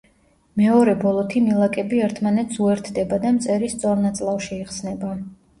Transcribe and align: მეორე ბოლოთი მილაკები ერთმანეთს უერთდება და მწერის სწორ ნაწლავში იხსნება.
მეორე 0.61 0.95
ბოლოთი 1.03 1.43
მილაკები 1.49 2.01
ერთმანეთს 2.07 2.63
უერთდება 2.65 3.21
და 3.27 3.35
მწერის 3.39 3.79
სწორ 3.79 4.03
ნაწლავში 4.07 4.59
იხსნება. 4.65 5.13